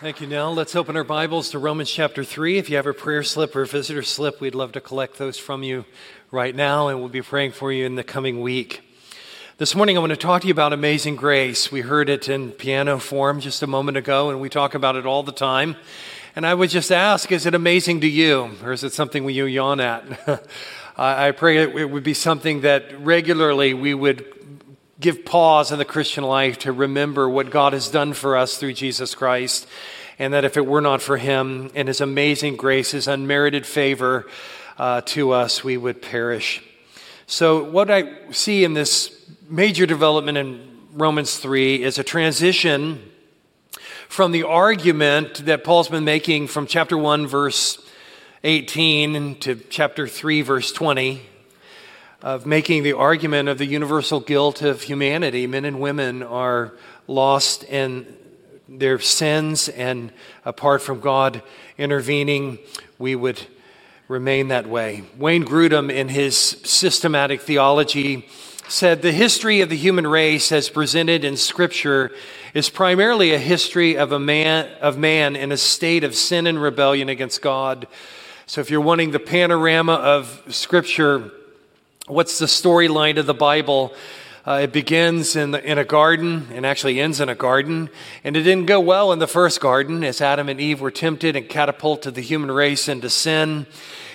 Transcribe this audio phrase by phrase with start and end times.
[0.00, 0.54] Thank you, Nell.
[0.54, 2.56] Let's open our Bibles to Romans chapter 3.
[2.56, 5.38] If you have a prayer slip or a visitor slip, we'd love to collect those
[5.38, 5.86] from you
[6.30, 8.80] right now, and we'll be praying for you in the coming week.
[9.56, 11.72] This morning, I want to talk to you about amazing grace.
[11.72, 15.04] We heard it in piano form just a moment ago, and we talk about it
[15.04, 15.74] all the time.
[16.36, 19.46] And I would just ask, is it amazing to you, or is it something you
[19.46, 20.46] yawn at?
[20.96, 24.37] I pray it would be something that regularly we would
[25.00, 28.72] give pause in the Christian life to remember what God has done for us through
[28.72, 29.66] Jesus Christ,
[30.18, 34.26] and that if it were not for Him and His amazing grace, His unmerited favor
[34.76, 36.62] uh, to us, we would perish.
[37.26, 39.14] So, what I see in this
[39.48, 43.02] major development in Romans 3 is a transition
[44.08, 47.78] from the argument that Paul's been making from chapter 1, verse
[48.42, 51.27] 18 to chapter 3, verse 20
[52.22, 55.46] of making the argument of the universal guilt of humanity.
[55.46, 56.74] Men and women are
[57.06, 58.06] lost in
[58.68, 60.12] their sins, and
[60.44, 61.42] apart from God
[61.78, 62.58] intervening,
[62.98, 63.40] we would
[64.08, 65.04] remain that way.
[65.16, 68.28] Wayne Grudem, in his systematic theology,
[68.68, 72.10] said the history of the human race as presented in Scripture
[72.52, 76.60] is primarily a history of a man of man in a state of sin and
[76.60, 77.86] rebellion against God.
[78.46, 81.30] So if you're wanting the panorama of Scripture,
[82.08, 83.92] What's the storyline of the Bible?
[84.46, 87.90] Uh, it begins in, the, in a garden and actually ends in a garden.
[88.24, 91.36] And it didn't go well in the first garden as Adam and Eve were tempted
[91.36, 93.66] and catapulted the human race into sin.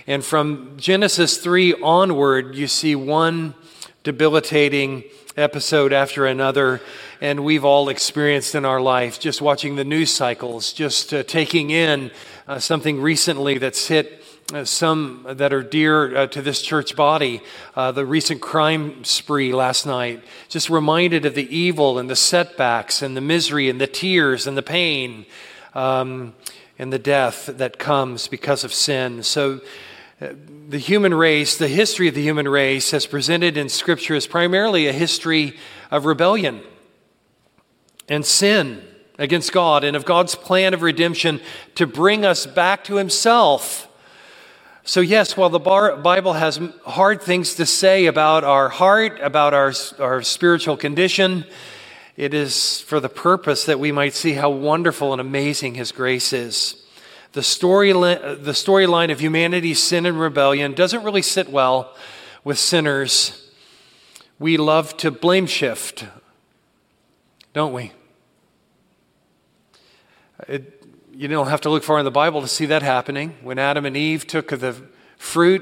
[0.08, 3.54] And from Genesis 3 onward, you see one
[4.02, 5.04] debilitating
[5.38, 6.82] episode after another.
[7.22, 11.70] And we've all experienced in our life just watching the news cycles, just uh, taking
[11.70, 12.10] in
[12.48, 14.23] uh, something recently that's hit
[14.64, 17.42] some that are dear uh, to this church body.
[17.76, 23.02] Uh, the recent crime spree last night, just reminded of the evil and the setbacks
[23.02, 25.26] and the misery and the tears and the pain
[25.74, 26.36] um,
[26.78, 29.24] and the death that comes because of sin.
[29.24, 29.62] So,
[30.22, 30.30] uh,
[30.70, 34.88] the human race, the history of the human race, has presented in Scripture is primarily
[34.88, 35.58] a history
[35.92, 36.62] of rebellion
[38.08, 38.84] and sin
[39.18, 41.42] against God and of God's plan of redemption
[41.76, 43.88] to bring us back to Himself
[44.86, 49.72] so, yes, while the Bible has hard things to say about our heart, about our,
[49.98, 51.46] our spiritual condition,
[52.18, 56.34] it is for the purpose that we might see how wonderful and amazing His grace
[56.34, 56.84] is.
[57.32, 61.96] The story, the storyline of humanity's sin and rebellion doesn't really sit well
[62.44, 63.52] with sinners.
[64.38, 66.06] We love to blame shift,
[67.54, 67.94] don't we?
[70.50, 70.83] It,
[71.16, 73.36] you don't have to look far in the Bible to see that happening.
[73.42, 74.76] When Adam and Eve took the
[75.18, 75.62] fruit,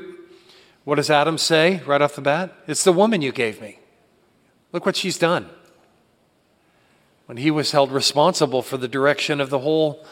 [0.83, 2.55] what does Adam say right off the bat?
[2.67, 3.79] It's the woman you gave me.
[4.71, 5.49] Look what she's done.
[7.25, 10.05] When he was held responsible for the direction of the whole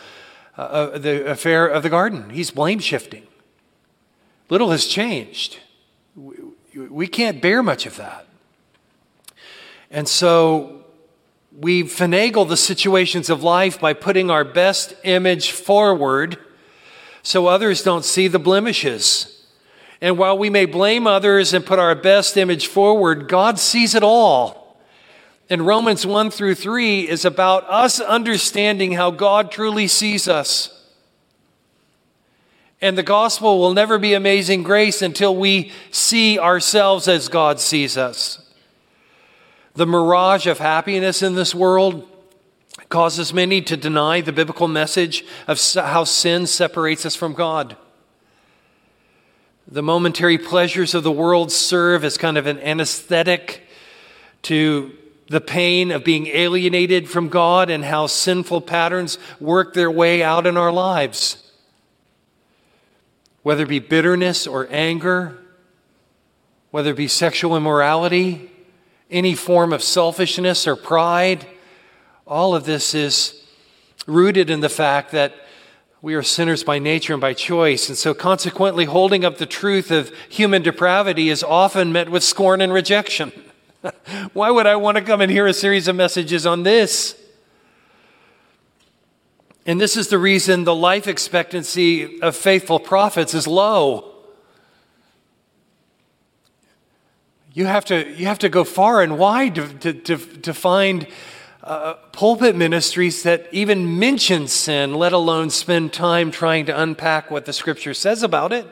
[0.57, 3.25] uh, the affair of the garden, he's blame shifting.
[4.50, 5.59] Little has changed.
[6.16, 8.27] We can't bear much of that.
[9.89, 10.78] And so
[11.58, 16.38] we finagle the situations of life by putting our best image forward
[17.24, 19.46] so others don't see the blemishes.
[20.02, 24.04] And while we may blame others and put our best image forward, God sees it
[24.04, 24.78] all.
[25.50, 30.76] And Romans 1 through 3 is about us understanding how God truly sees us.
[32.81, 37.98] And the gospel will never be amazing grace until we see ourselves as God sees
[37.98, 38.49] us.
[39.79, 42.06] The mirage of happiness in this world
[42.90, 47.78] causes many to deny the biblical message of how sin separates us from God.
[49.69, 53.69] The momentary pleasures of the world serve as kind of an anesthetic
[54.41, 54.91] to
[55.29, 60.45] the pain of being alienated from God and how sinful patterns work their way out
[60.45, 61.50] in our lives.
[63.44, 65.38] Whether it be bitterness or anger,
[66.69, 68.51] whether it be sexual immorality,
[69.09, 71.47] any form of selfishness or pride.
[72.28, 73.44] All of this is
[74.06, 75.33] rooted in the fact that
[76.01, 77.89] we are sinners by nature and by choice.
[77.89, 82.62] And so, consequently, holding up the truth of human depravity is often met with scorn
[82.62, 83.31] and rejection.
[84.33, 87.16] Why would I want to come and hear a series of messages on this?
[89.66, 94.08] And this is the reason the life expectancy of faithful prophets is low.
[97.59, 101.06] You have to, you have to go far and wide to, to, to, to find
[101.61, 107.44] uh, pulpit ministries that even mention sin, let alone spend time trying to unpack what
[107.44, 108.65] the scripture says about it.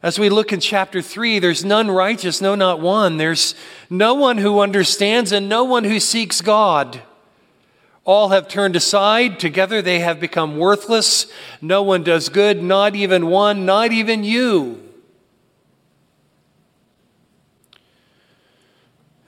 [0.00, 3.16] As we look in chapter 3, there's none righteous, no, not one.
[3.16, 3.56] There's
[3.90, 7.02] no one who understands and no one who seeks God.
[8.04, 9.40] All have turned aside.
[9.40, 11.26] Together they have become worthless.
[11.60, 14.85] No one does good, not even one, not even you.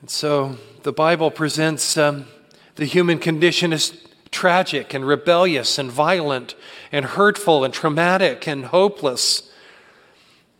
[0.08, 2.24] And so the Bible presents um,
[2.76, 3.92] the human condition as
[4.30, 6.54] tragic and rebellious and violent
[6.90, 9.52] and hurtful and traumatic and hopeless.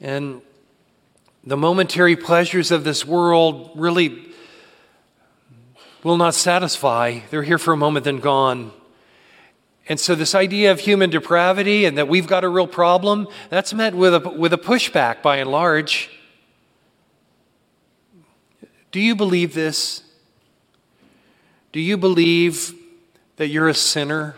[0.02, 0.42] And
[1.44, 4.22] the momentary pleasures of this world really
[6.04, 7.20] will not satisfy.
[7.30, 8.70] They're here for a moment, then gone.
[9.88, 13.72] And so, this idea of human depravity and that we've got a real problem, that's
[13.72, 16.10] met with a, with a pushback by and large.
[18.90, 20.02] Do you believe this?
[21.72, 22.72] Do you believe
[23.36, 24.34] that you're a sinner?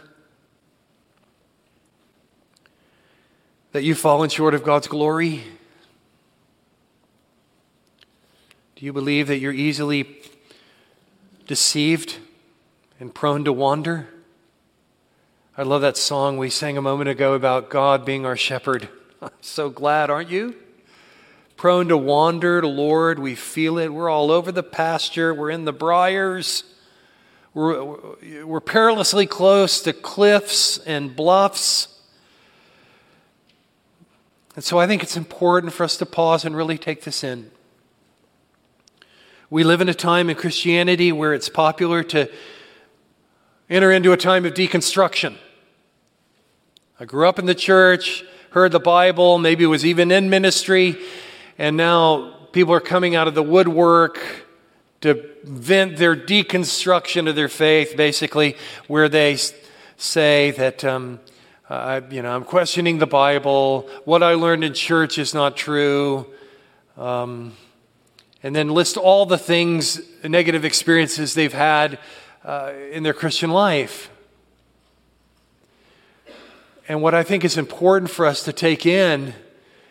[3.73, 5.45] That you've fallen short of God's glory?
[8.75, 10.19] Do you believe that you're easily
[11.47, 12.19] deceived
[12.99, 14.09] and prone to wander?
[15.57, 18.89] I love that song we sang a moment ago about God being our shepherd.
[19.23, 20.57] I'm so glad, aren't you?
[21.61, 23.91] Prone to wander, Lord, we feel it.
[23.91, 26.65] We're all over the pasture, we're in the briars,
[27.53, 27.99] we're,
[28.47, 32.01] we're perilously close to cliffs and bluffs.
[34.57, 37.51] And so I think it's important for us to pause and really take this in.
[39.51, 42.31] We live in a time in Christianity where it's popular to
[43.69, 45.37] enter into a time of deconstruction.
[46.99, 50.97] I grew up in the church, heard the Bible, maybe was even in ministry,
[51.61, 54.19] and now people are coming out of the woodwork
[55.03, 59.37] to vent their deconstruction of their faith, basically, where they
[59.99, 61.21] say that, um,
[62.11, 66.27] you know, I'm questioning the Bible, what I learned in church is not true.
[66.97, 67.53] Um,
[68.43, 71.99] and then list all the things, negative experiences they've had
[72.43, 74.11] uh, in their Christian life.
[76.89, 79.35] And what I think is important for us to take in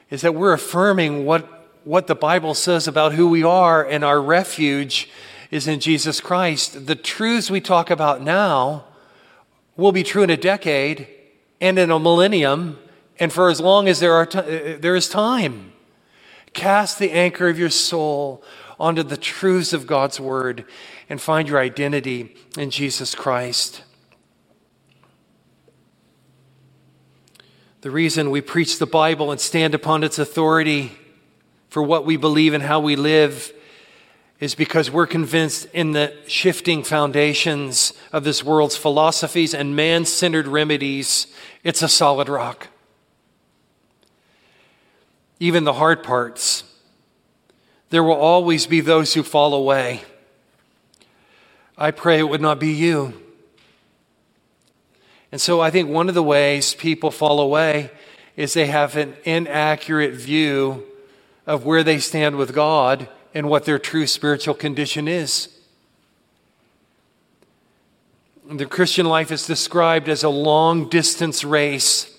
[0.09, 4.21] is that we're affirming what, what the Bible says about who we are, and our
[4.21, 5.09] refuge
[5.51, 6.85] is in Jesus Christ.
[6.85, 8.85] The truths we talk about now
[9.75, 11.07] will be true in a decade
[11.61, 12.77] and in a millennium,
[13.19, 15.73] and for as long as there, are t- there is time.
[16.53, 18.43] Cast the anchor of your soul
[18.79, 20.65] onto the truths of God's word
[21.09, 23.83] and find your identity in Jesus Christ.
[27.81, 30.98] The reason we preach the Bible and stand upon its authority
[31.69, 33.53] for what we believe and how we live
[34.39, 40.47] is because we're convinced in the shifting foundations of this world's philosophies and man centered
[40.47, 41.27] remedies,
[41.63, 42.67] it's a solid rock
[45.39, 46.63] even the hard parts.
[47.89, 50.01] There will always be those who fall away.
[51.77, 53.19] I pray it would not be you.
[55.31, 57.91] And so I think one of the ways people fall away
[58.35, 60.85] is they have an inaccurate view
[61.49, 65.49] of where they stand with God and what their true spiritual condition is.
[68.49, 72.15] The Christian life is described as a long distance race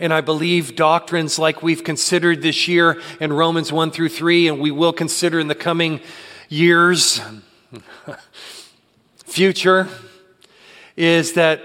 [0.00, 4.60] and I believe doctrines like we've considered this year in Romans 1 through 3, and
[4.60, 6.00] we will consider in the coming
[6.48, 7.20] years,
[9.24, 9.88] future,
[10.96, 11.62] is that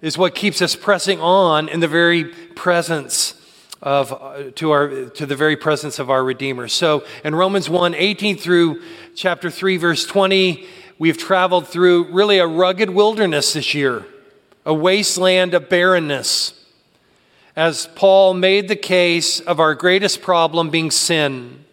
[0.00, 3.39] is what keeps us pressing on in the very presence
[3.82, 7.94] of uh, to our to the very presence of our redeemer so in romans 1
[7.94, 8.82] 18 through
[9.14, 10.66] chapter 3 verse 20
[10.98, 14.04] we've traveled through really a rugged wilderness this year
[14.66, 16.60] a wasteland of barrenness
[17.56, 21.64] as Paul made the case of our greatest problem being sin.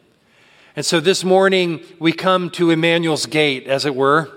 [0.75, 4.29] And so this morning we come to Emmanuel's gate, as it were,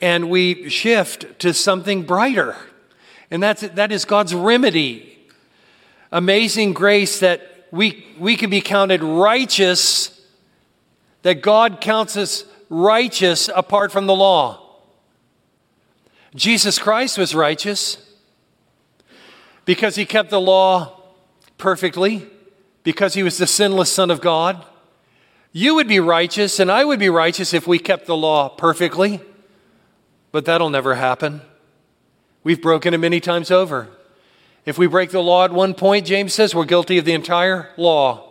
[0.00, 2.56] and we shift to something brighter.
[3.30, 5.13] And that's, that is God's remedy.
[6.14, 10.24] Amazing grace that we, we can be counted righteous,
[11.22, 14.76] that God counts us righteous apart from the law.
[16.36, 17.98] Jesus Christ was righteous
[19.64, 21.00] because he kept the law
[21.58, 22.24] perfectly,
[22.84, 24.64] because he was the sinless Son of God.
[25.50, 29.20] You would be righteous, and I would be righteous if we kept the law perfectly,
[30.30, 31.42] but that'll never happen.
[32.44, 33.88] We've broken it many times over.
[34.64, 37.70] If we break the law at one point, James says we're guilty of the entire
[37.76, 38.30] law.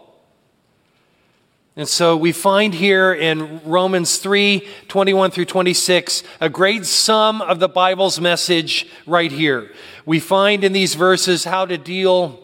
[1.76, 7.60] And so we find here in Romans 3 21 through 26 a great sum of
[7.60, 9.72] the Bible's message right here.
[10.06, 12.40] We find in these verses how to deal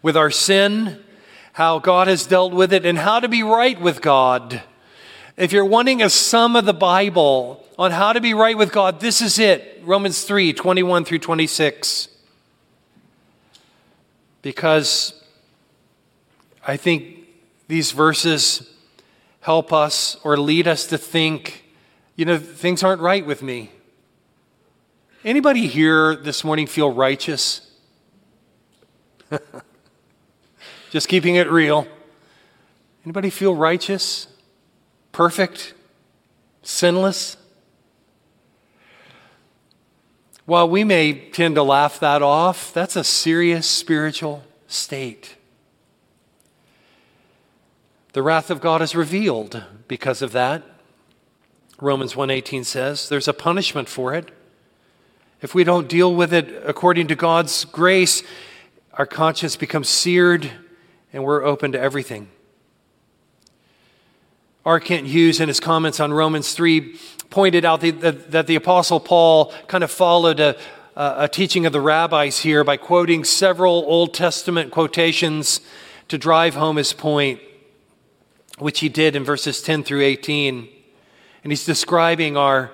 [0.00, 1.02] with our sin,
[1.52, 4.62] how God has dealt with it, and how to be right with God.
[5.36, 9.00] If you're wanting a sum of the Bible on how to be right with God,
[9.00, 12.08] this is it Romans 3 21 through 26.
[14.44, 15.14] Because
[16.66, 17.26] I think
[17.66, 18.70] these verses
[19.40, 21.64] help us or lead us to think,
[22.14, 23.70] you know, things aren't right with me.
[25.24, 27.72] Anybody here this morning feel righteous?
[30.90, 31.86] Just keeping it real.
[33.02, 34.26] Anybody feel righteous?
[35.10, 35.72] Perfect?
[36.62, 37.38] Sinless?
[40.46, 45.36] While we may tend to laugh that off, that's a serious spiritual state.
[48.12, 50.62] The wrath of God is revealed because of that.
[51.80, 54.30] Romans 1:18 says there's a punishment for it.
[55.40, 58.22] If we don't deal with it according to God's grace,
[58.92, 60.50] our conscience becomes seared
[61.12, 62.28] and we're open to everything.
[64.64, 64.80] R.
[64.80, 69.84] Kent Hughes, in his comments on Romans 3, pointed out that the Apostle Paul kind
[69.84, 70.56] of followed a,
[70.96, 75.60] a teaching of the rabbis here by quoting several Old Testament quotations
[76.08, 77.40] to drive home his point
[78.58, 80.68] which he did in verses 10 through 18.
[81.42, 82.70] And he's describing our,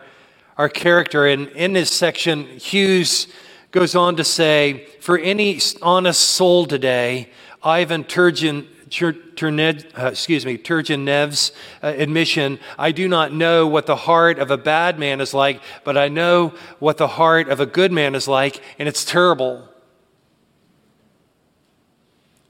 [0.59, 1.27] our character.
[1.27, 3.27] And in this section, Hughes
[3.73, 7.31] goes on to say, For any honest soul today,
[7.63, 13.95] Ivan Turgeon, Turned, uh, excuse me, Turgenev's uh, admission, I do not know what the
[13.95, 17.67] heart of a bad man is like, but I know what the heart of a
[17.67, 19.69] good man is like, and it's terrible.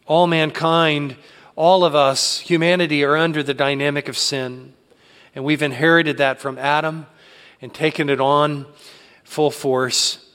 [0.07, 1.17] All mankind
[1.61, 4.73] all of us, humanity, are under the dynamic of sin.
[5.35, 7.07] And we've inherited that from Adam
[7.61, 8.65] and taken it on
[9.25, 10.27] full force.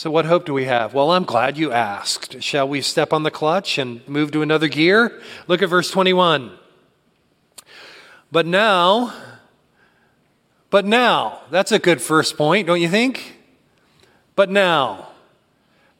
[0.00, 0.94] So, what hope do we have?
[0.94, 2.42] Well, I'm glad you asked.
[2.42, 5.20] Shall we step on the clutch and move to another gear?
[5.46, 6.52] Look at verse 21.
[8.32, 9.12] But now,
[10.70, 13.40] but now, that's a good first point, don't you think?
[14.36, 15.10] But now,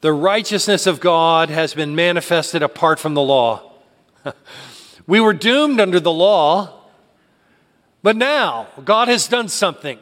[0.01, 3.71] the righteousness of God has been manifested apart from the law.
[5.07, 6.85] we were doomed under the law,
[8.03, 9.99] but now God has done something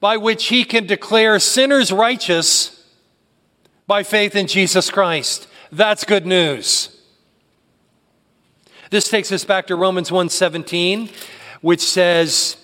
[0.00, 2.79] by which he can declare sinners righteous
[3.90, 5.48] by faith in Jesus Christ.
[5.72, 6.96] That's good news.
[8.90, 11.10] This takes us back to Romans 1:17,
[11.60, 12.56] which says,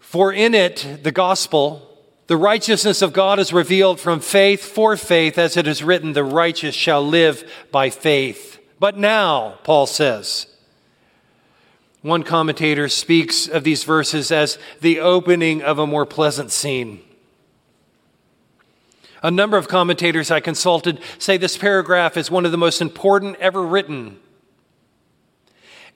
[0.00, 1.80] "For in it the gospel
[2.26, 6.24] the righteousness of God is revealed from faith for faith, as it is written, the
[6.24, 8.58] righteous shall live by faith.
[8.78, 10.46] But now, Paul says,
[12.02, 17.00] one commentator speaks of these verses as the opening of a more pleasant scene.
[19.22, 23.36] A number of commentators I consulted say this paragraph is one of the most important
[23.36, 24.18] ever written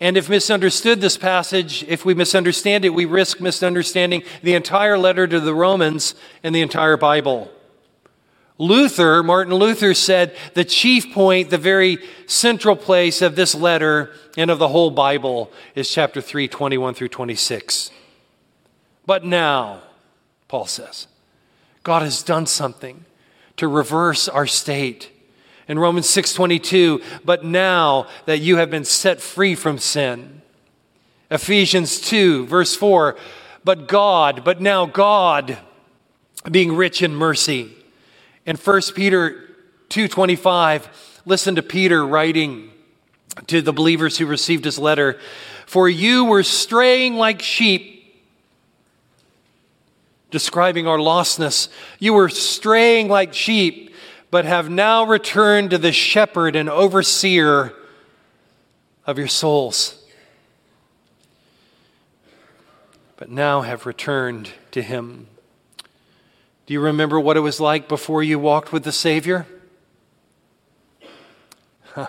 [0.02, 5.28] and if misunderstood this passage, if we misunderstand it, we risk misunderstanding the entire letter
[5.28, 7.48] to the Romans and the entire Bible.
[8.58, 14.50] Luther, Martin Luther said the chief point, the very central place of this letter and
[14.50, 17.92] of the whole Bible is chapter 3, 21 through 26.
[19.06, 19.82] But now,
[20.48, 21.06] Paul says,
[21.84, 23.04] God has done something
[23.62, 25.08] to reverse our state.
[25.68, 30.42] In Romans 6:22, but now that you have been set free from sin.
[31.30, 33.16] Ephesians 2 verse 4,
[33.62, 35.58] but God, but now God
[36.50, 37.70] being rich in mercy.
[38.46, 39.48] In 1 Peter
[39.88, 40.88] 2:25,
[41.24, 42.72] listen to Peter writing
[43.46, 45.20] to the believers who received his letter,
[45.66, 47.91] for you were straying like sheep
[50.32, 51.68] describing our lostness.
[52.00, 53.92] You were straying like sheep
[54.32, 57.74] but have now returned to the shepherd and overseer
[59.06, 60.02] of your souls.
[63.16, 65.26] But now have returned to him.
[66.64, 69.46] Do you remember what it was like before you walked with the Savior?
[71.94, 72.08] Do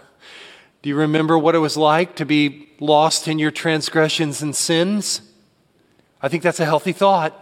[0.89, 5.21] you remember what it was like to be lost in your transgressions and sins?
[6.21, 7.37] I think that's a healthy thought.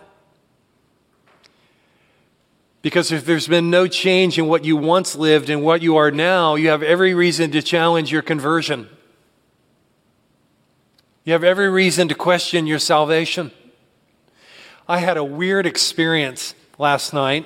[2.81, 6.09] Because if there's been no change in what you once lived and what you are
[6.09, 8.89] now, you have every reason to challenge your conversion.
[11.23, 13.51] You have every reason to question your salvation.
[14.87, 17.45] I had a weird experience last night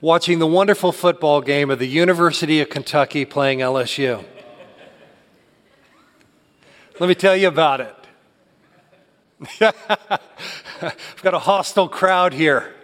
[0.00, 4.24] watching the wonderful football game of the University of Kentucky playing LSU.
[6.98, 7.96] Let me tell you about it.
[10.82, 12.74] I've got a hostile crowd here.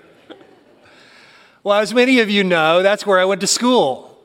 [1.66, 4.16] Well, as many of you know, that's where I went to school.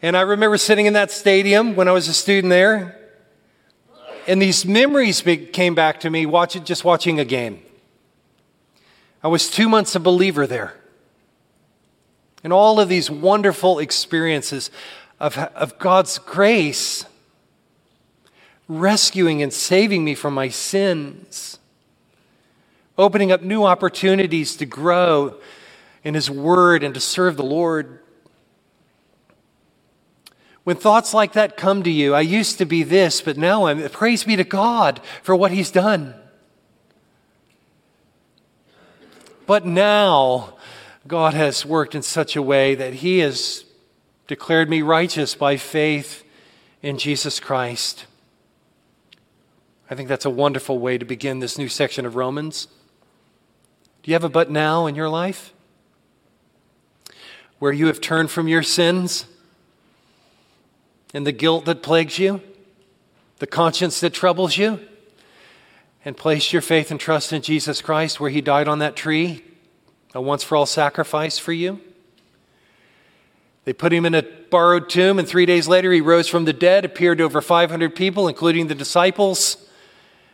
[0.00, 2.96] And I remember sitting in that stadium when I was a student there.
[4.28, 7.60] And these memories came back to me watch, just watching a game.
[9.24, 10.76] I was two months a believer there.
[12.44, 14.70] And all of these wonderful experiences
[15.18, 17.06] of, of God's grace
[18.68, 21.58] rescuing and saving me from my sins,
[22.96, 25.40] opening up new opportunities to grow
[26.04, 28.00] in His Word and to serve the Lord.
[30.62, 33.88] When thoughts like that come to you, I used to be this, but now I'm,
[33.88, 36.14] praise be to God for what He's done.
[39.46, 40.54] But now,
[41.06, 43.64] God has worked in such a way that He has
[44.26, 46.24] declared me righteous by faith
[46.82, 48.06] in Jesus Christ.
[49.90, 52.68] I think that's a wonderful way to begin this new section of Romans.
[54.02, 55.53] Do you have a but now in your life?
[57.58, 59.26] Where you have turned from your sins
[61.12, 62.42] and the guilt that plagues you,
[63.38, 64.80] the conscience that troubles you,
[66.04, 69.44] and placed your faith and trust in Jesus Christ where he died on that tree,
[70.14, 71.80] a once for all sacrifice for you?
[73.64, 76.52] They put him in a borrowed tomb, and three days later he rose from the
[76.52, 79.64] dead, appeared to over 500 people, including the disciples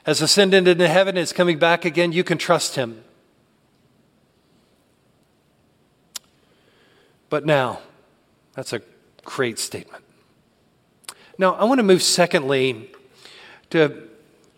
[0.04, 3.04] has ascended into heaven and is coming back again, you can trust him.
[7.30, 7.78] But now,
[8.54, 8.82] that's a
[9.24, 10.04] great statement.
[11.38, 12.90] Now, I want to move secondly
[13.70, 14.08] to,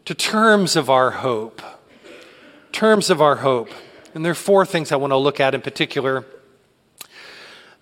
[0.07, 1.63] to terms of our hope.
[2.73, 3.69] Terms of our hope.
[4.15, 6.25] And there are four things I want to look at in particular.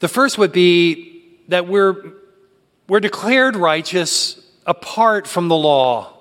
[0.01, 2.13] The first would be that we're,
[2.89, 6.17] we're declared righteous apart from the law.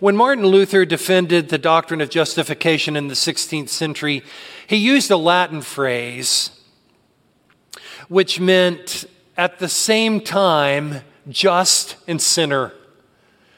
[0.00, 4.22] When Martin Luther defended the doctrine of justification in the 16th century,
[4.66, 6.50] he used a Latin phrase
[8.08, 9.04] which meant
[9.36, 12.72] at the same time just and sinner.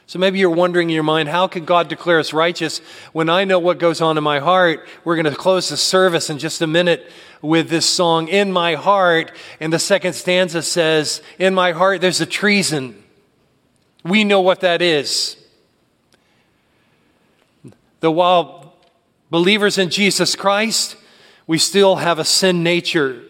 [0.07, 2.79] So maybe you're wondering in your mind, how can God declare us righteous
[3.11, 4.87] when I know what goes on in my heart?
[5.03, 7.11] We're going to close the service in just a minute
[7.41, 9.33] with this song, In My Heart.
[9.59, 13.03] And the second stanza says, In my heart, there's a treason.
[14.05, 15.35] We know what that is.
[17.99, 18.75] Though while
[19.29, 20.95] believers in Jesus Christ,
[21.47, 23.23] we still have a sin nature.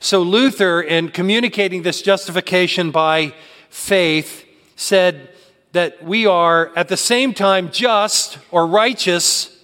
[0.00, 3.34] So Luther, in communicating this justification by
[3.70, 4.44] faith,
[4.76, 5.30] said
[5.72, 9.54] that we are at the same time just or righteous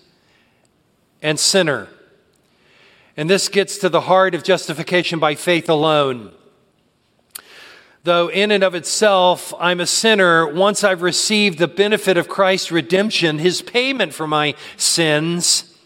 [1.22, 1.88] and sinner.
[3.16, 6.32] And this gets to the heart of justification by faith alone
[8.04, 12.70] though in and of itself I'm a sinner, once I've received the benefit of Christ's
[12.70, 15.76] redemption, his payment for my sins,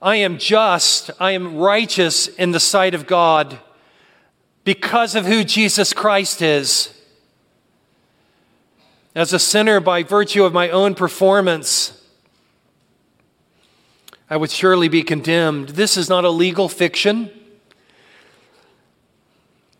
[0.00, 3.58] I am just, I am righteous in the sight of God
[4.68, 6.92] because of who Jesus Christ is.
[9.14, 12.04] As a sinner, by virtue of my own performance,
[14.28, 15.70] I would surely be condemned.
[15.70, 17.30] This is not a legal fiction.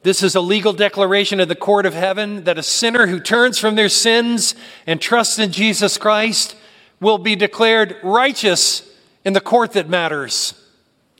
[0.04, 3.58] This is a legal declaration of the court of heaven that a sinner who turns
[3.58, 4.54] from their sins
[4.86, 6.56] and trusts in Jesus Christ
[6.98, 8.90] will be declared righteous
[9.22, 10.54] in the court that matters,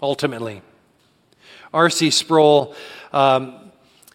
[0.00, 0.62] ultimately.
[1.74, 2.08] R.C.
[2.08, 2.74] Sproul
[3.12, 3.57] um,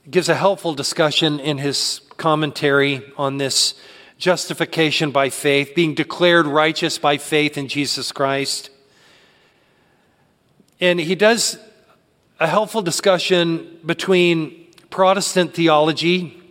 [0.09, 3.73] gives a helpful discussion in his commentary on this
[4.17, 8.69] justification by faith, being declared righteous by faith in Jesus Christ.
[10.81, 11.57] And he does
[12.39, 16.41] a helpful discussion between Protestant theology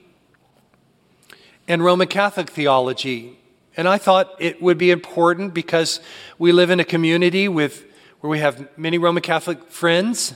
[1.69, 3.39] and Roman Catholic theology.
[3.77, 6.01] And I thought it would be important because
[6.39, 7.85] we live in a community with,
[8.21, 10.35] where we have many Roman Catholic friends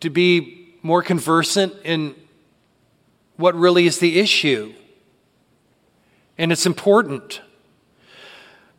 [0.00, 2.14] to be more conversant in
[3.36, 4.72] what really is the issue.
[6.36, 7.40] And it's important.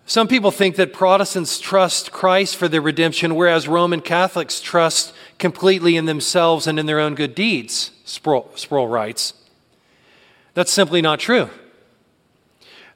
[0.05, 5.97] Some people think that Protestants trust Christ for their redemption, whereas Roman Catholics trust completely
[5.97, 7.89] in themselves and in their own good deeds.
[8.05, 9.33] Sproul, Sproul writes.
[10.53, 11.49] That's simply not true.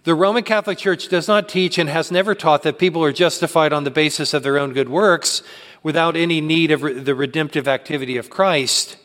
[0.04, 3.74] The Roman Catholic Church does not teach and has never taught that people are justified
[3.74, 5.41] on the basis of their own good works
[5.83, 8.97] without any need of re- the redemptive activity of Christ.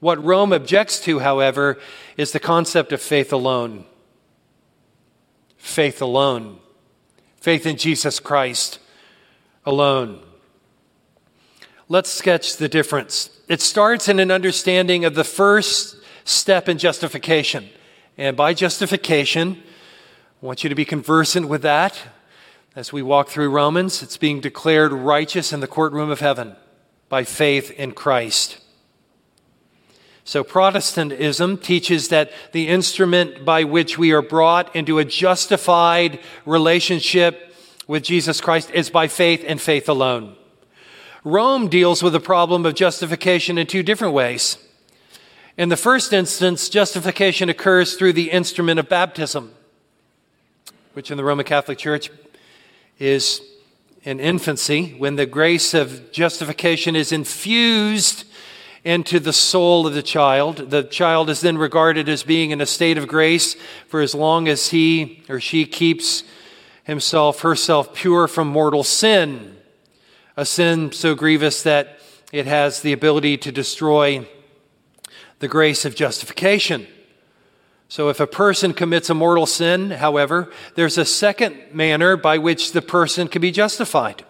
[0.00, 1.78] What Rome objects to, however,
[2.16, 3.84] is the concept of faith alone.
[5.56, 6.58] Faith alone.
[7.36, 8.78] Faith in Jesus Christ
[9.64, 10.20] alone.
[11.88, 13.30] Let's sketch the difference.
[13.48, 17.68] It starts in an understanding of the first step in justification.
[18.16, 19.62] And by justification,
[20.42, 22.00] I want you to be conversant with that
[22.76, 24.02] as we walk through Romans.
[24.02, 26.56] It's being declared righteous in the courtroom of heaven
[27.08, 28.58] by faith in Christ.
[30.24, 37.52] So, Protestantism teaches that the instrument by which we are brought into a justified relationship
[37.88, 40.36] with Jesus Christ is by faith and faith alone.
[41.24, 44.58] Rome deals with the problem of justification in two different ways.
[45.56, 49.52] In the first instance, justification occurs through the instrument of baptism,
[50.92, 52.10] which in the Roman Catholic Church
[53.00, 53.40] is
[54.04, 58.24] in infancy, when the grace of justification is infused
[58.84, 60.70] into the soul of the child.
[60.70, 63.56] The child is then regarded as being in a state of grace
[63.88, 66.22] for as long as he or she keeps
[66.84, 69.56] himself, herself pure from mortal sin,
[70.36, 71.98] a sin so grievous that
[72.32, 74.26] it has the ability to destroy
[75.40, 76.86] the grace of justification.
[77.90, 82.70] So, if a person commits a mortal sin, however, there's a second manner by which
[82.70, 84.24] the person can be justified.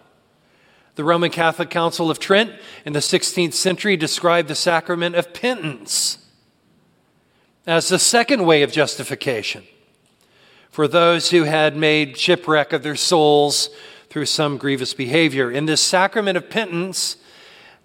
[0.95, 2.53] The Roman Catholic Council of Trent
[2.87, 6.27] in the 16th century described the sacrament of penance
[7.67, 9.65] as the second way of justification
[10.71, 13.69] for those who had made shipwreck of their souls
[14.09, 15.51] through some grievous behavior.
[15.51, 17.19] In this sacrament of penance,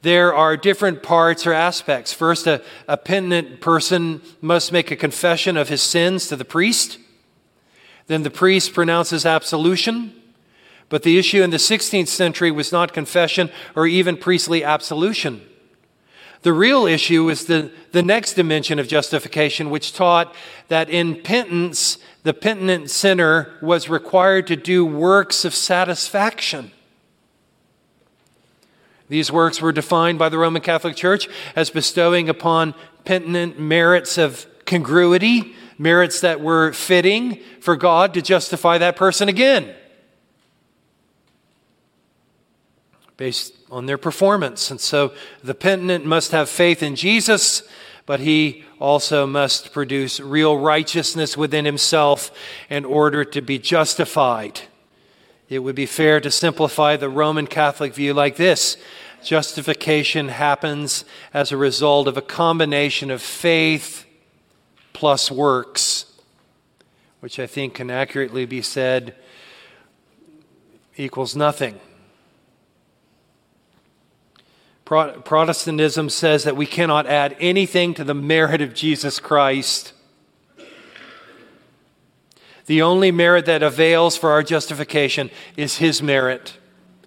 [0.06, 2.14] there are different parts or aspects.
[2.14, 7.00] First, a, a penitent person must make a confession of his sins to the priest.
[8.06, 10.14] Then the priest pronounces absolution.
[10.90, 15.42] But the issue in the 16th century was not confession or even priestly absolution.
[16.44, 20.36] The real issue is the, the next dimension of justification, which taught
[20.68, 26.72] that in penance, the penitent sinner was required to do works of satisfaction.
[29.08, 34.48] These works were defined by the Roman Catholic Church as bestowing upon penitent merits of
[34.66, 39.76] congruity, merits that were fitting for God to justify that person again,
[43.16, 44.72] based on their performance.
[44.72, 45.14] And so
[45.44, 47.62] the penitent must have faith in Jesus,
[48.06, 52.32] but he also must produce real righteousness within himself
[52.70, 54.62] in order to be justified.
[55.48, 58.78] It would be fair to simplify the Roman Catholic view like this
[59.24, 61.04] justification happens
[61.34, 64.06] as a result of a combination of faith
[64.94, 66.06] plus works,
[67.20, 69.16] which I think can accurately be said
[70.96, 71.80] equals nothing.
[74.86, 79.94] Protestantism says that we cannot add anything to the merit of Jesus Christ.
[82.66, 86.58] The only merit that avails for our justification is His merit,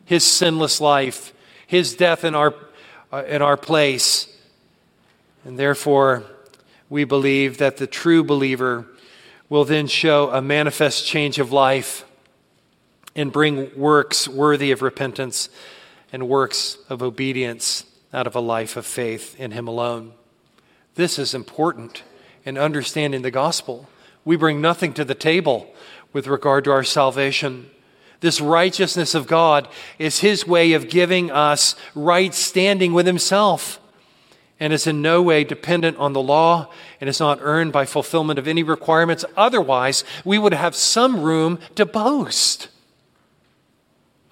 [0.05, 1.33] His sinless life,
[1.66, 2.55] His death in our,
[3.12, 4.29] uh, in our place.
[5.44, 6.25] And therefore,
[6.88, 8.87] we believe that the true believer
[9.49, 12.05] will then show a manifest change of life
[13.16, 15.49] and bring works worthy of repentance
[16.12, 20.12] and works of obedience out of a life of faith in Him alone.
[20.94, 22.03] This is important
[22.44, 23.88] in understanding the gospel.
[24.24, 25.72] We bring nothing to the table
[26.12, 27.70] with regard to our salvation.
[28.20, 33.81] This righteousness of God is His way of giving us right standing with Himself
[34.61, 38.38] and is in no way dependent on the law and is not earned by fulfillment
[38.38, 39.24] of any requirements.
[39.37, 42.68] Otherwise, we would have some room to boast.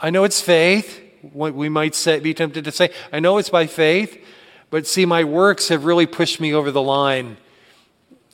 [0.00, 1.00] I know it's faith.
[1.32, 4.22] We might say, be tempted to say, I know it's by faith,
[4.70, 7.36] but see, my works have really pushed me over the line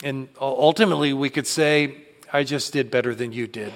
[0.03, 1.97] and ultimately, we could say,
[2.33, 3.73] I just did better than you did.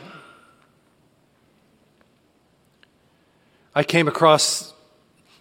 [3.75, 4.73] I came across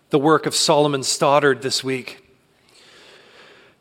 [0.10, 2.21] the work of Solomon Stoddard this week.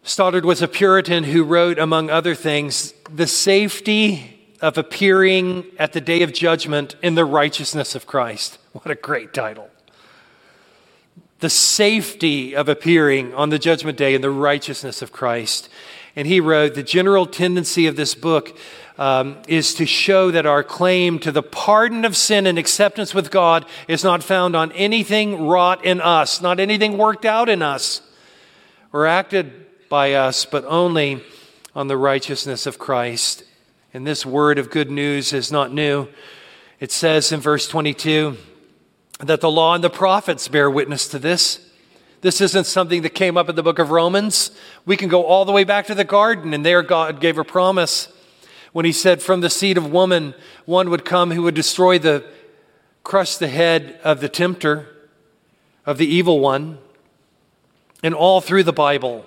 [0.04, 6.00] Stoddard was a Puritan who wrote, among other things, the safety of appearing at the
[6.00, 8.58] day of judgment in the righteousness of Christ.
[8.72, 9.70] What a great title.
[11.38, 15.68] The safety of appearing on the judgment day in the righteousness of Christ.
[16.16, 18.56] And he wrote The general tendency of this book
[18.98, 23.30] um, is to show that our claim to the pardon of sin and acceptance with
[23.30, 28.00] God is not found on anything wrought in us, not anything worked out in us
[28.92, 29.52] or acted
[29.88, 31.22] by us, but only
[31.74, 33.44] on the righteousness of Christ.
[33.92, 36.08] And this word of good news is not new.
[36.78, 38.36] It says in verse 22
[39.20, 41.68] that the law and the prophets bear witness to this.
[42.24, 44.50] This isn't something that came up in the book of Romans.
[44.86, 47.44] We can go all the way back to the garden, and there God gave a
[47.44, 48.08] promise
[48.72, 50.32] when he said, From the seed of woman,
[50.64, 52.24] one would come who would destroy the,
[53.02, 54.88] crush the head of the tempter,
[55.84, 56.78] of the evil one.
[58.02, 59.26] And all through the Bible,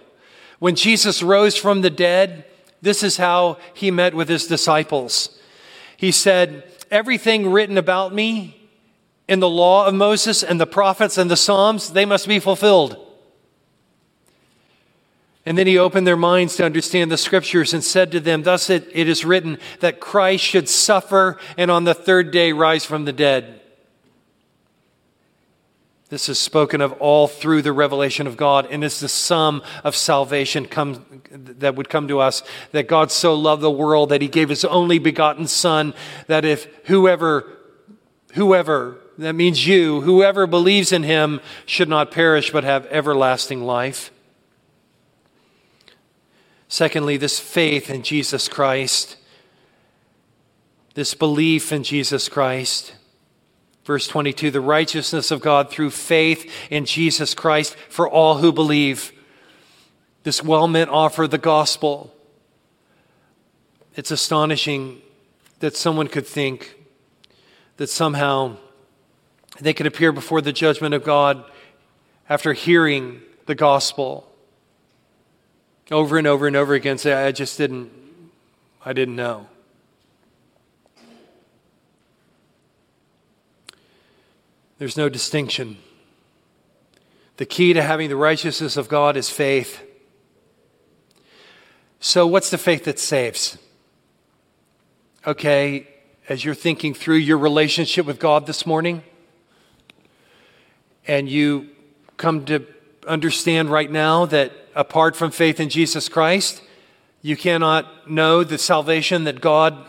[0.57, 2.45] when Jesus rose from the dead,
[2.81, 5.37] this is how he met with his disciples.
[5.97, 8.66] He said, Everything written about me
[9.27, 13.03] in the law of Moses and the prophets and the Psalms, they must be fulfilled.
[15.45, 18.69] And then he opened their minds to understand the scriptures and said to them, Thus
[18.69, 23.05] it, it is written that Christ should suffer and on the third day rise from
[23.05, 23.61] the dead.
[26.09, 29.93] This is spoken of all through the revelation of God, and is the sum of
[29.93, 32.43] salvation come, that would come to us.
[32.71, 35.93] That God so loved the world that he gave his only begotten Son,
[36.27, 37.57] that if whoever,
[38.33, 44.11] whoever, that means you, whoever believes in him should not perish but have everlasting life.
[46.67, 49.17] Secondly, this faith in Jesus Christ,
[50.93, 52.93] this belief in Jesus Christ.
[53.85, 59.13] Verse 22 the righteousness of God through faith in Jesus Christ for all who believe.
[60.23, 62.13] This well meant offer, of the gospel.
[63.95, 65.01] It's astonishing
[65.59, 66.75] that someone could think
[67.77, 68.57] that somehow
[69.59, 71.43] they could appear before the judgment of God
[72.29, 74.29] after hearing the gospel
[75.91, 77.91] over and over and over again say, I just didn't,
[78.83, 79.47] I didn't know.
[84.77, 85.77] There's no distinction.
[87.37, 89.83] The key to having the righteousness of God is faith.
[91.99, 93.57] So, what's the faith that saves?
[95.25, 95.87] Okay,
[96.29, 99.03] as you're thinking through your relationship with God this morning,
[101.07, 101.69] and you
[102.17, 102.65] come to
[103.07, 106.61] understand right now that apart from faith in Jesus Christ,
[107.21, 109.85] you cannot know the salvation that God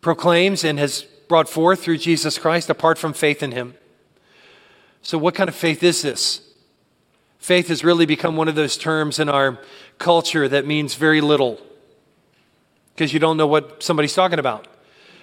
[0.00, 3.74] proclaims and has brought forth through Jesus Christ apart from faith in Him.
[5.02, 6.42] So, what kind of faith is this?
[7.38, 9.58] Faith has really become one of those terms in our
[9.98, 11.60] culture that means very little
[12.94, 14.66] because you don't know what somebody's talking about.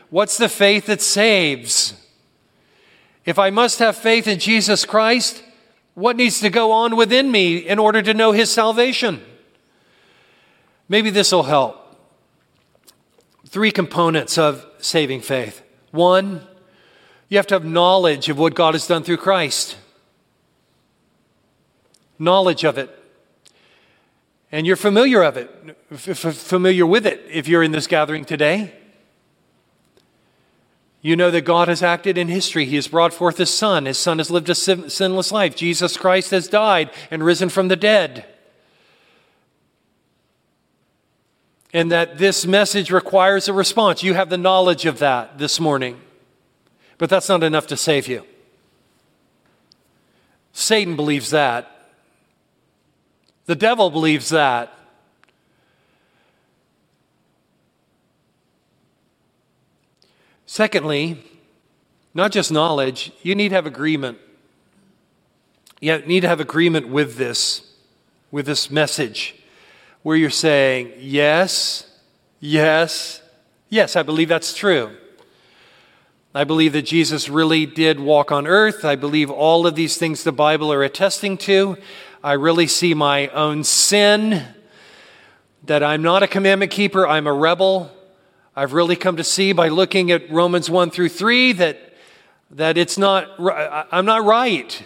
[0.10, 1.94] What's the faith that saves?
[3.26, 5.44] If I must have faith in Jesus Christ,
[5.96, 9.22] what needs to go on within me in order to know His salvation?
[10.88, 11.82] Maybe this will help.
[13.48, 15.64] Three components of saving faith.
[15.92, 16.46] One,
[17.30, 19.78] you have to have knowledge of what God has done through Christ.
[22.20, 22.92] Knowledge of it.
[24.52, 28.74] And you're familiar of it, f- familiar with it if you're in this gathering today.
[31.06, 32.66] You know that God has acted in history.
[32.66, 33.86] He has brought forth His Son.
[33.86, 35.56] His Son has lived a sinless life.
[35.56, 38.26] Jesus Christ has died and risen from the dead.
[41.72, 44.02] And that this message requires a response.
[44.02, 46.02] You have the knowledge of that this morning.
[46.98, 48.26] But that's not enough to save you.
[50.54, 51.92] Satan believes that.
[53.46, 54.75] The devil believes that.
[60.46, 61.24] Secondly,
[62.14, 64.18] not just knowledge, you need to have agreement.
[65.82, 67.74] You need to have agreement with this,
[68.32, 69.36] with this message,
[70.04, 71.90] where you're saying, yes,
[72.40, 73.22] yes,
[73.70, 74.96] yes, I believe that's true.
[76.34, 78.84] I believe that Jesus really did walk on earth.
[78.84, 81.78] I believe all of these things the Bible are attesting to.
[82.24, 84.44] I really see my own sin,
[85.64, 87.92] that I'm not a commandment keeper, I'm a rebel.
[88.56, 91.94] I've really come to see by looking at Romans 1 through 3 that,
[92.52, 93.30] that it's not,
[93.92, 94.82] I'm not right.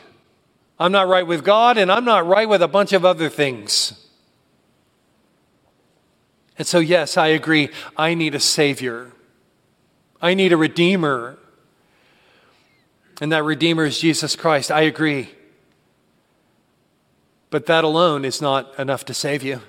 [0.80, 4.08] I'm not right with God, and I'm not right with a bunch of other things.
[6.58, 7.70] And so, yes, I agree.
[7.96, 9.12] I need a Savior,
[10.22, 11.38] I need a Redeemer.
[13.22, 14.72] And that Redeemer is Jesus Christ.
[14.72, 15.30] I agree.
[17.50, 19.60] But that alone is not enough to save you.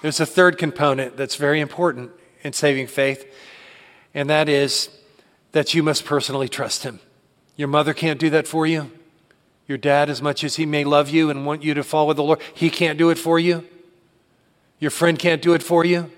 [0.00, 3.26] There's a third component that's very important in saving faith,
[4.14, 4.88] and that is
[5.52, 7.00] that you must personally trust Him.
[7.56, 8.90] Your mother can't do that for you.
[9.68, 12.22] Your dad, as much as he may love you and want you to follow the
[12.22, 13.66] Lord, he can't do it for you.
[14.78, 16.10] Your friend can't do it for you.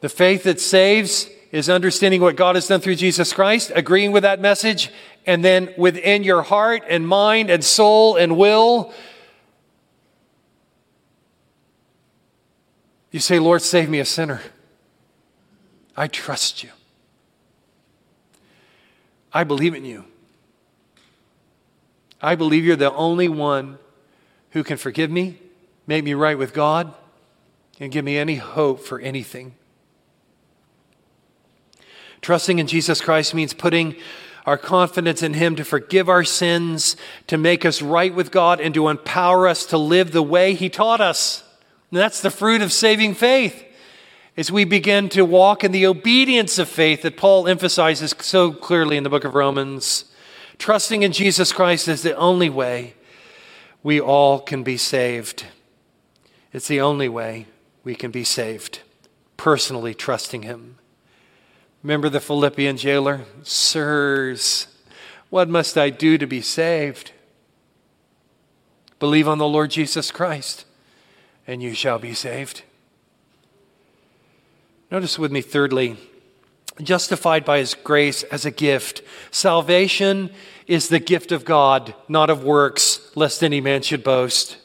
[0.00, 4.22] The faith that saves is understanding what God has done through Jesus Christ, agreeing with
[4.22, 4.90] that message,
[5.26, 8.92] and then within your heart and mind and soul and will,
[13.10, 14.40] You say, Lord, save me a sinner.
[15.96, 16.70] I trust you.
[19.32, 20.04] I believe in you.
[22.22, 23.78] I believe you're the only one
[24.50, 25.38] who can forgive me,
[25.86, 26.92] make me right with God,
[27.78, 29.54] and give me any hope for anything.
[32.20, 33.96] Trusting in Jesus Christ means putting
[34.44, 36.96] our confidence in Him to forgive our sins,
[37.26, 40.68] to make us right with God, and to empower us to live the way He
[40.68, 41.44] taught us.
[41.90, 43.64] And that's the fruit of saving faith.
[44.36, 48.96] As we begin to walk in the obedience of faith that Paul emphasizes so clearly
[48.96, 50.04] in the book of Romans,
[50.56, 52.94] trusting in Jesus Christ is the only way.
[53.82, 55.46] we all can be saved.
[56.52, 57.46] It's the only way
[57.84, 58.80] we can be saved,
[59.36, 60.76] personally trusting Him.
[61.82, 63.22] Remember the Philippian jailer?
[63.42, 64.66] Sirs,
[65.30, 67.12] what must I do to be saved?
[68.98, 70.66] Believe on the Lord Jesus Christ,
[71.50, 72.62] and you shall be saved.
[74.88, 75.96] Notice with me, thirdly,
[76.80, 79.02] justified by his grace as a gift.
[79.32, 80.30] Salvation
[80.68, 84.58] is the gift of God, not of works, lest any man should boast.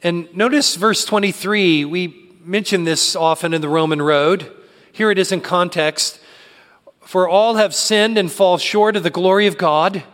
[0.00, 1.84] And notice verse 23.
[1.84, 4.48] We mention this often in the Roman road.
[4.92, 6.20] Here it is in context.
[7.00, 10.04] For all have sinned and fall short of the glory of God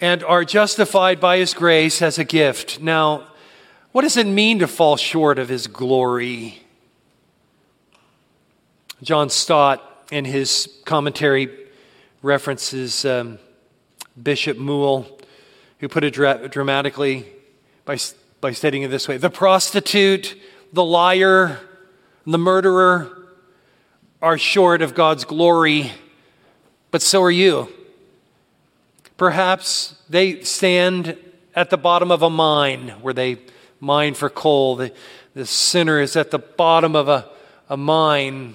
[0.00, 2.80] and are justified by his grace as a gift.
[2.80, 3.26] Now,
[3.92, 6.62] what does it mean to fall short of his glory?
[9.02, 11.48] John Stott, in his commentary,
[12.22, 13.38] references um,
[14.20, 15.18] Bishop Moule,
[15.78, 17.26] who put it dra- dramatically
[17.84, 17.98] by,
[18.40, 20.36] by stating it this way The prostitute,
[20.72, 21.58] the liar,
[22.26, 23.26] the murderer
[24.22, 25.92] are short of God's glory,
[26.90, 27.68] but so are you.
[29.20, 31.14] Perhaps they stand
[31.54, 33.36] at the bottom of a mine where they
[33.78, 34.76] mine for coal.
[34.76, 34.94] The,
[35.34, 37.28] the sinner is at the bottom of a,
[37.68, 38.54] a mine.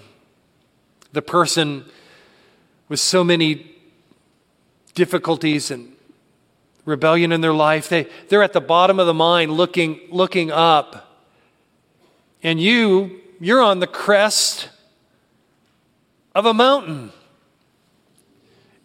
[1.12, 1.86] The person
[2.90, 3.76] with so many
[4.96, 5.96] difficulties and
[6.84, 11.22] rebellion in their life, they, they're at the bottom of the mine looking, looking up.
[12.42, 14.70] And you, you're on the crest
[16.34, 17.12] of a mountain.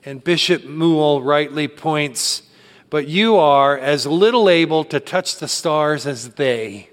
[0.04, 2.42] And Bishop Moule rightly points,
[2.88, 6.88] but you are as little able to touch the stars as they.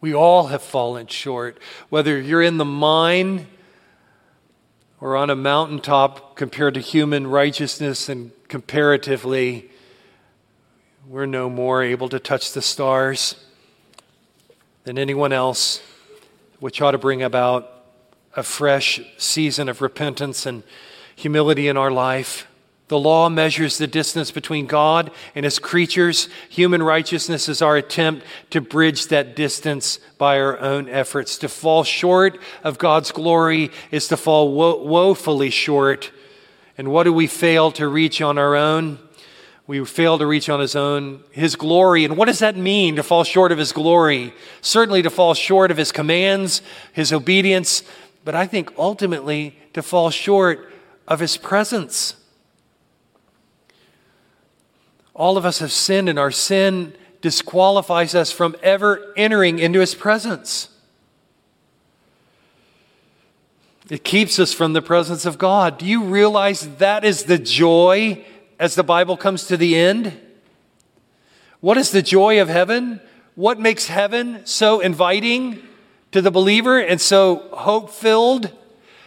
[0.00, 3.46] We all have fallen short, whether you're in the mine
[5.00, 9.70] or on a mountaintop compared to human righteousness, and comparatively,
[11.06, 13.36] we're no more able to touch the stars
[14.84, 15.82] than anyone else,
[16.60, 17.75] which ought to bring about
[18.36, 20.62] a fresh season of repentance and
[21.16, 22.46] humility in our life.
[22.88, 26.28] The law measures the distance between God and his creatures.
[26.48, 31.36] Human righteousness is our attempt to bridge that distance by our own efforts.
[31.38, 36.12] To fall short of God's glory is to fall wo- woefully short.
[36.78, 39.00] And what do we fail to reach on our own?
[39.66, 42.04] We fail to reach on his own, his glory.
[42.04, 44.32] And what does that mean to fall short of his glory?
[44.60, 47.82] Certainly to fall short of his commands, his obedience,
[48.26, 50.72] but I think ultimately to fall short
[51.06, 52.16] of his presence.
[55.14, 59.94] All of us have sinned, and our sin disqualifies us from ever entering into his
[59.94, 60.70] presence.
[63.88, 65.78] It keeps us from the presence of God.
[65.78, 68.24] Do you realize that is the joy
[68.58, 70.20] as the Bible comes to the end?
[71.60, 73.00] What is the joy of heaven?
[73.36, 75.62] What makes heaven so inviting?
[76.16, 78.50] To the believer and so hope filled?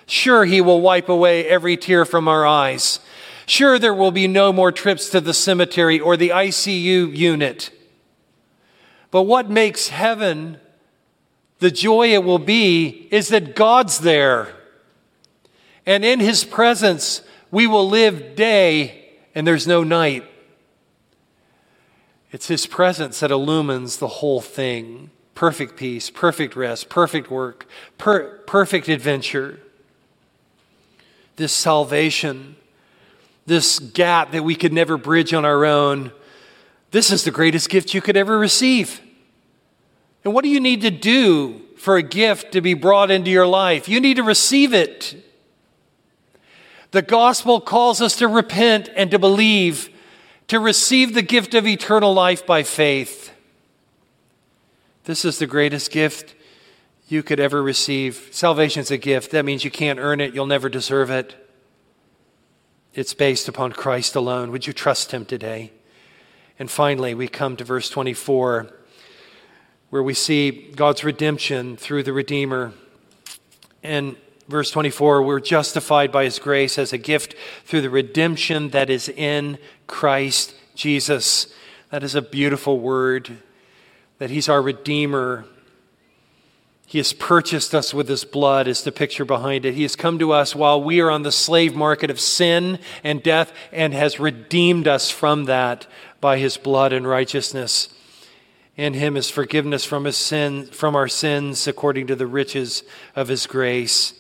[0.06, 3.00] Sure, He will wipe away every tear from our eyes.
[3.48, 7.72] Sure, there will be no more trips to the cemetery or the ICU unit.
[9.10, 10.60] But what makes heaven
[11.58, 14.56] the joy it will be is that God's there.
[15.86, 20.26] And in His presence, we will live day and there's no night.
[22.32, 27.66] It's His presence that illumines the whole thing perfect peace, perfect rest, perfect work,
[27.98, 29.58] per- perfect adventure.
[31.38, 32.58] This salvation,
[33.46, 36.12] this gap that we could never bridge on our own,
[36.92, 39.00] this is the greatest gift you could ever receive.
[40.26, 43.48] And what do you need to do for a gift to be brought into your
[43.48, 43.88] life?
[43.88, 45.26] You need to receive it.
[46.92, 49.88] The gospel calls us to repent and to believe,
[50.50, 53.32] to receive the gift of eternal life by faith.
[55.10, 56.36] This is the greatest gift
[57.08, 58.30] you could ever receive.
[58.30, 59.32] Salvation's a gift.
[59.32, 61.50] That means you can't earn it, you'll never deserve it.
[62.94, 64.52] It's based upon Christ alone.
[64.52, 65.72] Would you trust Him today?
[66.60, 68.72] And finally, we come to verse 24,
[69.90, 72.74] where we see God's redemption through the Redeemer.
[73.82, 74.16] And
[74.48, 77.34] verse 24, we're justified by His grace as a gift
[77.66, 79.58] through the redemption that is in
[79.88, 81.52] Christ Jesus.
[81.90, 83.40] That is a beautiful word
[84.20, 85.46] that He's our Redeemer.
[86.86, 89.74] He has purchased us with His blood, is the picture behind it.
[89.74, 93.24] He has come to us while we are on the slave market of sin and
[93.24, 95.88] death and has redeemed us from that
[96.22, 97.90] by His blood and righteousness.
[98.76, 102.84] In Him is forgiveness from, his sin, from our sins according to the riches
[103.16, 104.14] of His grace.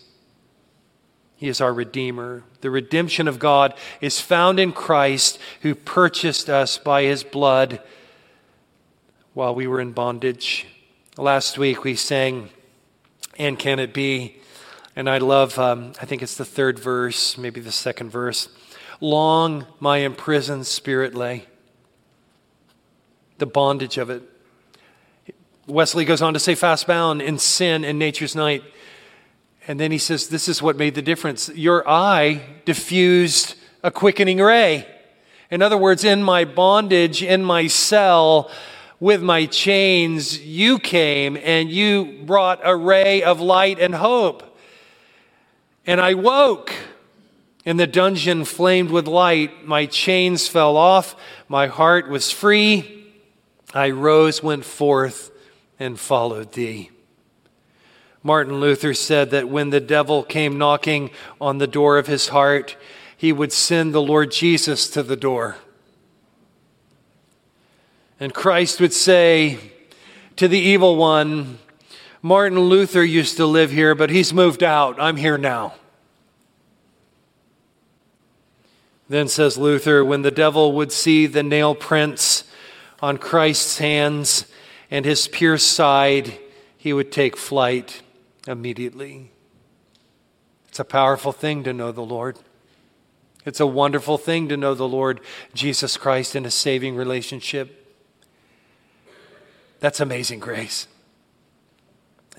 [1.39, 2.43] He is our Redeemer.
[2.59, 7.81] The redemption of God is found in Christ, who purchased us by his blood
[9.39, 10.67] while we were in bondage.
[11.17, 12.49] Last week we sang,
[13.37, 14.35] And Can It Be?
[14.97, 18.49] And I love, um, I think it's the third verse, maybe the second verse.
[18.99, 21.45] Long my imprisoned spirit lay,
[23.37, 24.23] the bondage of it.
[25.67, 28.61] Wesley goes on to say, fast bound in sin in nature's night.
[29.69, 31.47] And then he says, This is what made the difference.
[31.47, 34.85] Your eye diffused a quickening ray.
[35.49, 38.51] In other words, in my bondage, in my cell,
[38.99, 44.57] with my chains, you came and you brought a ray of light and hope.
[45.85, 46.73] And I woke,
[47.65, 49.65] and the dungeon flamed with light.
[49.65, 51.15] My chains fell off,
[51.47, 53.07] my heart was free.
[53.73, 55.31] I rose, went forth,
[55.79, 56.89] and followed thee.
[58.21, 62.75] Martin Luther said that when the devil came knocking on the door of his heart,
[63.15, 65.57] he would send the Lord Jesus to the door.
[68.19, 69.57] And Christ would say
[70.35, 71.59] to the evil one,
[72.21, 74.99] Martin Luther used to live here, but he's moved out.
[74.99, 75.73] I'm here now.
[79.07, 82.43] Then says Luther, when the devil would see the nail prints
[83.01, 84.45] on Christ's hands
[84.91, 86.37] and his pierced side,
[86.77, 88.01] he would take flight
[88.47, 89.31] immediately.
[90.67, 92.37] It's a powerful thing to know the Lord.
[93.45, 95.21] It's a wonderful thing to know the Lord
[95.53, 97.78] Jesus Christ in a saving relationship.
[99.79, 100.87] That's amazing grace.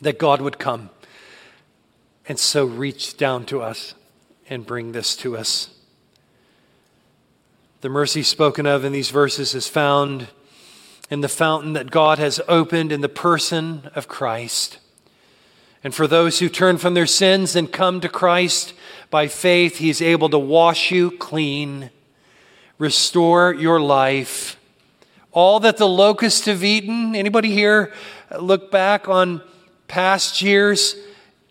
[0.00, 0.90] That God would come
[2.28, 3.94] and so reach down to us
[4.48, 5.70] and bring this to us.
[7.80, 10.28] The mercy spoken of in these verses is found
[11.10, 14.78] in the fountain that God has opened in the person of Christ.
[15.82, 18.74] And for those who turn from their sins and come to Christ
[19.08, 21.90] by faith, He's able to wash you clean,
[22.78, 24.59] restore your life,
[25.32, 27.14] all that the locusts have eaten.
[27.14, 27.92] Anybody here
[28.38, 29.42] look back on
[29.88, 30.96] past years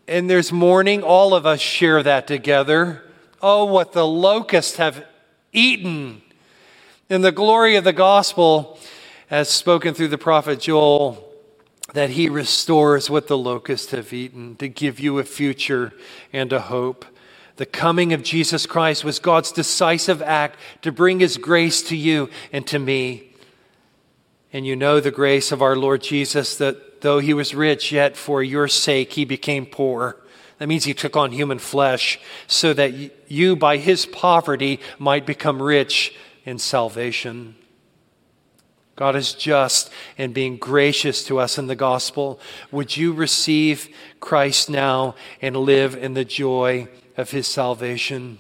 [0.07, 1.03] and there's mourning?
[1.03, 3.03] All of us share that together.
[3.41, 5.05] Oh, what the locusts have
[5.53, 6.21] eaten.
[7.09, 8.77] In the glory of the gospel,
[9.31, 11.25] as spoken through the prophet Joel,
[11.93, 15.93] that he restores what the locusts have eaten to give you a future
[16.31, 17.05] and a hope.
[17.55, 22.29] The coming of Jesus Christ was God's decisive act to bring his grace to you
[22.53, 23.28] and to me.
[24.51, 28.17] And you know the grace of our Lord Jesus that though he was rich, yet
[28.17, 30.17] for your sake he became poor.
[30.57, 35.61] That means he took on human flesh so that you, by his poverty, might become
[35.61, 37.55] rich in salvation.
[38.95, 42.37] God is just and being gracious to us in the gospel.
[42.71, 43.87] Would you receive
[44.19, 48.39] Christ now and live in the joy of his salvation?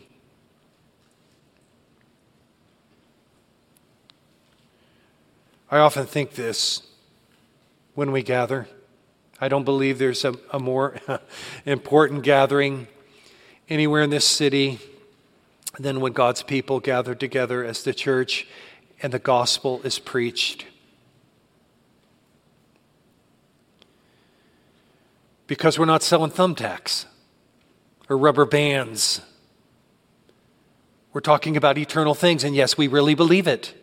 [5.71, 6.81] I often think this
[7.93, 8.67] when we gather.
[9.39, 10.95] I don't believe there's a, a more
[11.65, 12.87] important gathering
[13.69, 14.79] anywhere in this city
[15.77, 18.47] than when God's people gather together as the church
[19.03, 20.65] and the gospel is preached.
[25.45, 27.05] Because we're not selling thumbtacks
[28.09, 29.21] or rubber bands.
[31.13, 33.78] We're talking about eternal things, and yes, we really believe it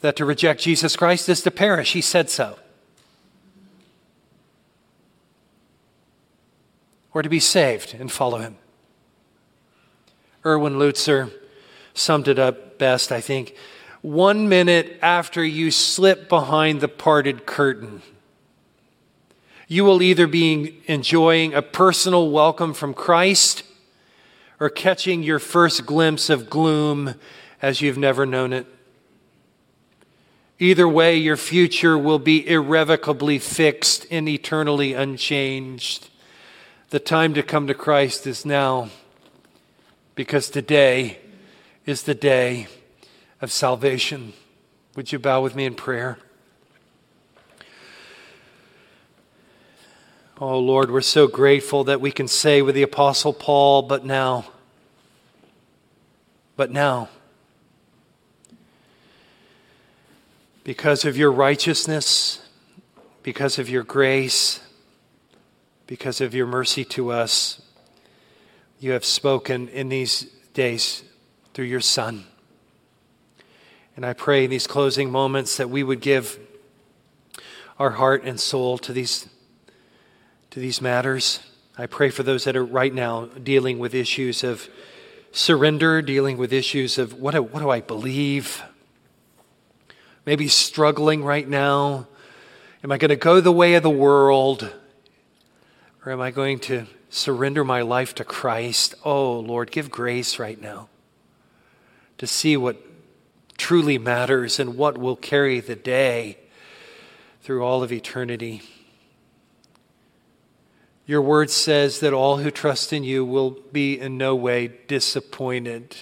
[0.00, 1.92] that to reject Jesus Christ is to perish.
[1.92, 2.58] He said so.
[7.12, 8.56] Or to be saved and follow him.
[10.44, 11.30] Erwin Lutzer
[11.92, 13.54] summed it up best, I think.
[14.00, 18.00] One minute after you slip behind the parted curtain,
[19.68, 23.62] you will either be enjoying a personal welcome from Christ
[24.58, 27.14] or catching your first glimpse of gloom
[27.60, 28.66] as you've never known it.
[30.62, 36.10] Either way, your future will be irrevocably fixed and eternally unchanged.
[36.90, 38.90] The time to come to Christ is now,
[40.14, 41.18] because today
[41.86, 42.66] is the day
[43.40, 44.34] of salvation.
[44.96, 46.18] Would you bow with me in prayer?
[50.38, 54.44] Oh Lord, we're so grateful that we can say with the Apostle Paul, but now,
[56.54, 57.08] but now.
[60.70, 62.40] Because of your righteousness,
[63.24, 64.60] because of your grace,
[65.88, 67.60] because of your mercy to us,
[68.78, 71.02] you have spoken in these days
[71.54, 72.24] through your Son.
[73.96, 76.38] And I pray in these closing moments that we would give
[77.76, 79.28] our heart and soul to these,
[80.50, 81.40] to these matters,
[81.76, 84.68] I pray for those that are right now dealing with issues of
[85.32, 88.62] surrender, dealing with issues of what do, what do I believe?
[90.30, 92.06] Maybe struggling right now.
[92.84, 94.72] Am I going to go the way of the world?
[96.06, 98.94] Or am I going to surrender my life to Christ?
[99.04, 100.88] Oh, Lord, give grace right now
[102.18, 102.80] to see what
[103.58, 106.38] truly matters and what will carry the day
[107.42, 108.62] through all of eternity.
[111.06, 115.96] Your word says that all who trust in you will be in no way disappointed.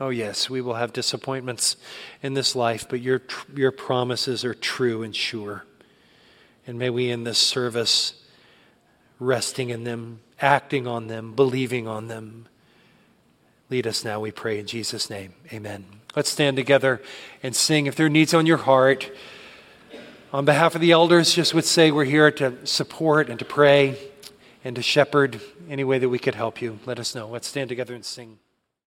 [0.00, 1.76] Oh, yes, we will have disappointments
[2.20, 3.22] in this life, but your,
[3.54, 5.64] your promises are true and sure.
[6.66, 8.14] And may we in this service,
[9.20, 12.48] resting in them, acting on them, believing on them,
[13.70, 15.34] lead us now, we pray in Jesus' name.
[15.52, 15.84] Amen.
[16.16, 17.00] Let's stand together
[17.42, 17.86] and sing.
[17.86, 19.10] If there are needs on your heart,
[20.32, 23.96] on behalf of the elders, just would say we're here to support and to pray
[24.64, 26.80] and to shepherd any way that we could help you.
[26.84, 27.28] Let us know.
[27.28, 28.38] Let's stand together and sing.